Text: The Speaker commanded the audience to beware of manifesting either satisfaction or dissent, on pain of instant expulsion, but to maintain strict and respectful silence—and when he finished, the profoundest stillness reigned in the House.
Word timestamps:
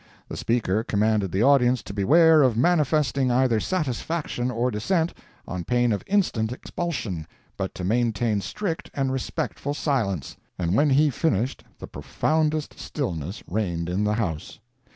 The 0.29 0.35
Speaker 0.35 0.83
commanded 0.83 1.31
the 1.31 1.43
audience 1.43 1.83
to 1.83 1.93
beware 1.93 2.41
of 2.41 2.57
manifesting 2.57 3.29
either 3.29 3.59
satisfaction 3.59 4.49
or 4.49 4.71
dissent, 4.71 5.13
on 5.47 5.63
pain 5.63 5.91
of 5.93 6.03
instant 6.07 6.51
expulsion, 6.51 7.27
but 7.55 7.75
to 7.75 7.83
maintain 7.83 8.41
strict 8.41 8.89
and 8.95 9.11
respectful 9.13 9.75
silence—and 9.75 10.73
when 10.73 10.89
he 10.89 11.11
finished, 11.11 11.63
the 11.77 11.85
profoundest 11.85 12.79
stillness 12.79 13.43
reigned 13.47 13.89
in 13.89 14.03
the 14.03 14.15
House. 14.15 14.59